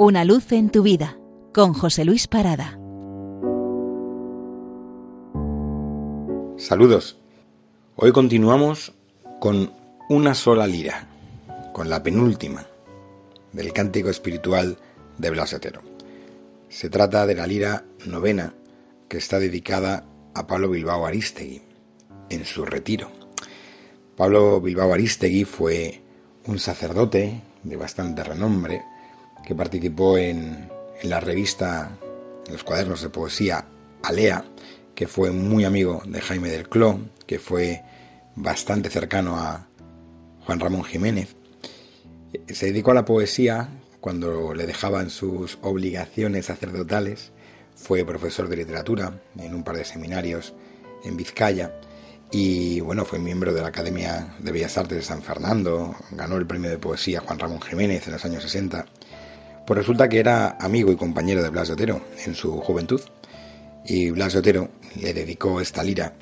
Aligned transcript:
Una 0.00 0.24
luz 0.24 0.52
en 0.52 0.70
tu 0.70 0.84
vida 0.84 1.18
con 1.52 1.72
José 1.72 2.04
Luis 2.04 2.28
Parada. 2.28 2.78
Saludos. 6.56 7.18
Hoy 7.96 8.12
continuamos 8.12 8.92
con 9.40 9.72
una 10.08 10.36
sola 10.36 10.68
lira, 10.68 11.08
con 11.72 11.90
la 11.90 12.04
penúltima 12.04 12.64
del 13.52 13.72
cántico 13.72 14.08
espiritual 14.08 14.78
de 15.18 15.30
Blas 15.30 15.52
Otero. 15.52 15.82
Se 16.68 16.88
trata 16.90 17.26
de 17.26 17.34
la 17.34 17.48
lira 17.48 17.84
novena 18.06 18.54
que 19.08 19.16
está 19.16 19.40
dedicada 19.40 20.04
a 20.32 20.46
Pablo 20.46 20.70
Bilbao 20.70 21.06
Aristegui 21.06 21.60
en 22.30 22.44
su 22.44 22.64
retiro. 22.64 23.10
Pablo 24.16 24.60
Bilbao 24.60 24.92
Aristegui 24.92 25.42
fue 25.42 26.02
un 26.46 26.60
sacerdote 26.60 27.42
de 27.64 27.76
bastante 27.76 28.22
renombre 28.22 28.84
que 29.48 29.54
participó 29.54 30.18
en, 30.18 30.68
la 31.04 31.20
revista, 31.20 31.96
en 32.46 32.52
los 32.52 32.64
cuadernos 32.64 33.00
de 33.00 33.08
poesía 33.08 33.64
Alea, 34.02 34.44
que 34.94 35.08
fue 35.08 35.30
muy 35.30 35.64
amigo 35.64 36.02
de 36.06 36.20
Jaime 36.20 36.50
del 36.50 36.68
Cló, 36.68 37.00
que 37.26 37.38
fue 37.38 37.82
bastante 38.36 38.90
cercano 38.90 39.36
a 39.38 39.66
Juan 40.44 40.60
Ramón 40.60 40.84
Jiménez. 40.84 41.34
Se 42.48 42.66
dedicó 42.66 42.90
a 42.90 42.94
la 42.94 43.06
poesía 43.06 43.70
cuando 44.02 44.52
le 44.52 44.66
dejaban 44.66 45.08
sus 45.08 45.58
obligaciones 45.62 46.46
sacerdotales. 46.46 47.32
Fue 47.74 48.04
profesor 48.04 48.50
de 48.50 48.56
literatura 48.56 49.18
en 49.38 49.54
un 49.54 49.64
par 49.64 49.78
de 49.78 49.86
seminarios 49.86 50.52
en 51.04 51.16
Vizcaya 51.16 51.72
y 52.30 52.80
bueno, 52.80 53.06
fue 53.06 53.18
miembro 53.18 53.54
de 53.54 53.62
la 53.62 53.68
Academia 53.68 54.34
de 54.40 54.52
Bellas 54.52 54.76
Artes 54.76 54.98
de 54.98 55.04
San 55.04 55.22
Fernando, 55.22 55.96
ganó 56.10 56.36
el 56.36 56.46
premio 56.46 56.68
de 56.68 56.76
poesía 56.76 57.20
Juan 57.20 57.38
Ramón 57.38 57.62
Jiménez 57.62 58.06
en 58.06 58.12
los 58.12 58.24
años 58.26 58.42
60 58.42 58.84
pues 59.68 59.76
resulta 59.76 60.08
que 60.08 60.18
era 60.18 60.56
amigo 60.58 60.90
y 60.90 60.96
compañero 60.96 61.42
de 61.42 61.50
Blas 61.50 61.68
Otero 61.68 62.00
en 62.24 62.34
su 62.34 62.58
juventud. 62.58 63.02
Y 63.84 64.08
Blas 64.08 64.34
Otero 64.34 64.70
le 64.98 65.12
dedicó 65.12 65.60
esta 65.60 65.82
lira 65.82 66.14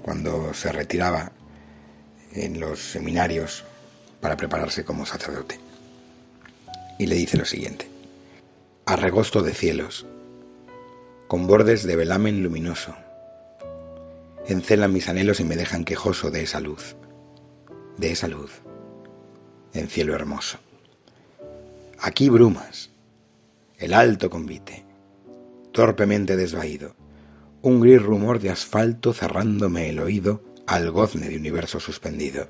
cuando 0.00 0.54
se 0.54 0.72
retiraba 0.72 1.30
en 2.32 2.58
los 2.58 2.80
seminarios 2.80 3.64
para 4.18 4.38
prepararse 4.38 4.82
como 4.82 5.04
sacerdote. 5.04 5.60
Y 6.98 7.04
le 7.04 7.16
dice 7.16 7.36
lo 7.36 7.44
siguiente. 7.44 7.86
Arregosto 8.86 9.42
de 9.42 9.52
cielos, 9.52 10.06
con 11.28 11.46
bordes 11.46 11.82
de 11.82 11.96
velamen 11.96 12.42
luminoso, 12.42 12.96
encelan 14.48 14.94
mis 14.94 15.10
anhelos 15.10 15.38
y 15.40 15.44
me 15.44 15.56
dejan 15.56 15.84
quejoso 15.84 16.30
de 16.30 16.44
esa 16.44 16.60
luz, 16.60 16.96
de 17.98 18.12
esa 18.12 18.26
luz, 18.26 18.62
en 19.74 19.86
cielo 19.88 20.14
hermoso. 20.14 20.60
Aquí 21.98 22.28
brumas, 22.28 22.90
el 23.78 23.92
alto 23.92 24.30
convite, 24.30 24.86
torpemente 25.72 26.36
desvaído, 26.36 26.96
un 27.60 27.80
gris 27.80 28.02
rumor 28.02 28.40
de 28.40 28.50
asfalto 28.50 29.12
cerrándome 29.12 29.90
el 29.90 30.00
oído 30.00 30.42
al 30.66 30.90
gozne 30.90 31.28
de 31.28 31.36
universo 31.36 31.78
suspendido. 31.78 32.48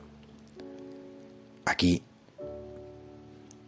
Aquí, 1.65 2.05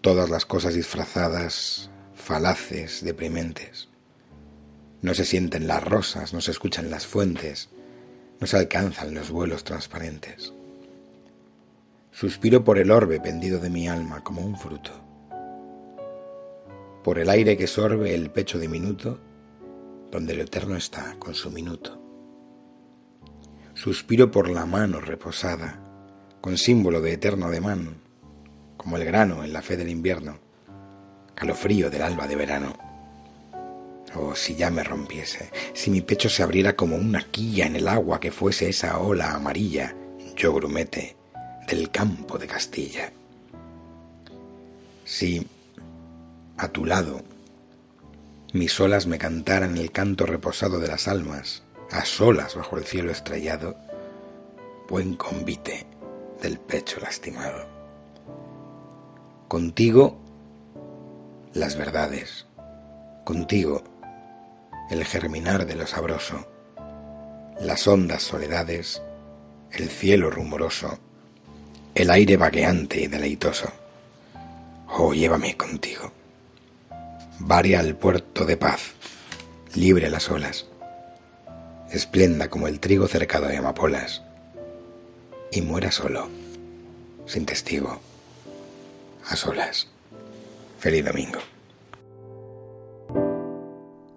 todas 0.01 0.31
las 0.31 0.47
cosas 0.47 0.75
disfrazadas, 0.75 1.91
falaces, 2.15 3.03
deprimentes. 3.03 3.89
No 5.03 5.15
se 5.15 5.25
sienten 5.25 5.67
las 5.67 5.83
rosas, 5.83 6.33
no 6.33 6.41
se 6.41 6.53
escuchan 6.53 6.91
las 6.91 7.07
fuentes, 7.07 7.71
no 8.41 8.47
se 8.47 8.57
alcanzan 8.57 9.15
los 9.15 9.31
vuelos 9.31 9.65
transparentes. 9.65 10.53
Suspiro 12.13 12.63
por 12.63 12.79
el 12.79 12.93
orbe 12.93 13.21
pendido 13.21 13.59
de 13.59 13.71
mi 13.71 13.89
alma 13.89 14.23
como 14.23 14.43
un 14.43 14.57
fruto 14.57 15.09
por 17.03 17.19
el 17.19 17.31
aire 17.31 17.57
que 17.57 17.67
sorbe 17.67 18.15
el 18.15 18.31
pecho 18.31 18.59
diminuto, 18.59 19.19
donde 20.11 20.35
lo 20.35 20.43
eterno 20.43 20.77
está 20.77 21.17
con 21.19 21.35
su 21.35 21.51
minuto. 21.51 22.01
Suspiro 23.75 24.31
por 24.31 24.51
la 24.51 24.67
mano 24.67 25.01
reposada, 25.01 25.81
con 26.41 26.57
símbolo 26.57 27.01
de 27.01 27.13
eterno 27.13 27.47
ademán, 27.47 27.97
como 28.77 28.97
el 28.97 29.05
grano 29.05 29.45
en 29.45 29.53
la 29.53 29.63
fe 29.63 29.77
del 29.77 29.89
invierno, 29.89 30.39
calofrío 31.35 31.91
del 31.91 32.03
alba 32.03 32.27
de 32.27 32.37
verano. 32.37 32.77
Oh, 34.15 34.35
si 34.35 34.57
ya 34.57 34.71
me 34.71 34.83
rompiese, 34.83 35.51
si 35.75 35.91
mi 35.91 36.01
pecho 36.01 36.29
se 36.29 36.43
abriera 36.43 36.75
como 36.75 36.97
una 36.97 37.23
quilla 37.23 37.67
en 37.67 37.77
el 37.77 37.87
agua 37.87 38.19
que 38.19 38.33
fuese 38.33 38.69
esa 38.69 38.99
ola 38.99 39.35
amarilla, 39.35 39.95
yo 40.35 40.55
grumete, 40.55 41.17
del 41.69 41.91
campo 41.91 42.39
de 42.39 42.47
Castilla. 42.47 43.13
Si 45.05 45.47
a 46.59 46.69
tu 46.69 46.85
lado. 46.85 47.23
Mis 48.53 48.79
olas 48.81 49.07
me 49.07 49.19
cantaran 49.19 49.77
el 49.77 49.93
canto 49.93 50.27
reposado 50.27 50.81
de 50.81 50.89
las 50.89 51.07
almas, 51.07 51.63
a 51.91 52.05
solas 52.05 52.57
bajo 52.57 52.77
el 52.77 52.85
cielo 52.85 53.13
estrellado, 53.13 53.77
buen 54.89 55.15
convite 55.15 55.87
del 56.43 56.59
pecho 56.59 56.99
lastimado. 57.01 57.67
Contigo 59.47 60.19
las 61.55 61.77
verdades, 61.77 62.47
contigo 63.25 63.83
el 64.91 65.05
germinar 65.05 65.65
de 65.65 65.77
lo 65.77 65.87
sabroso, 65.87 66.47
las 67.61 67.87
hondas 67.87 68.23
soledades, 68.23 69.01
el 69.71 69.89
cielo 69.89 70.31
rumoroso, 70.31 70.99
el 71.95 72.11
aire 72.11 72.37
vagueante 72.37 73.01
y 73.01 73.07
deleitoso. 73.07 73.71
Oh, 74.89 75.13
llévame 75.13 75.57
contigo 75.57 76.18
varia 77.39 77.81
al 77.81 77.97
puerto 77.97 78.45
de 78.45 78.57
paz, 78.57 78.93
libre 79.75 80.11
las 80.11 80.31
olas, 80.31 80.67
esplenda 81.91 82.49
como 82.49 82.69
el 82.69 82.81
trigo 82.81 83.07
cercado 83.09 83.47
de 83.47 83.57
amapolas, 83.57 84.23
y 85.51 85.63
muera 85.63 85.91
solo, 85.91 86.29
sin 87.27 87.47
testigo, 87.47 88.01
a 89.29 89.37
solas. 89.37 89.89
Feliz 90.79 91.05
domingo. 91.05 91.39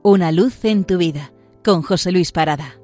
Una 0.03 0.31
luz 0.31 0.63
en 0.65 0.83
tu 0.83 0.97
vida, 0.97 1.31
con 1.63 1.81
José 1.81 2.11
Luis 2.11 2.31
Parada. 2.31 2.80